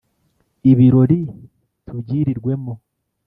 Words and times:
Ibirori 0.71 1.19
tubyirirwemo 1.85 2.73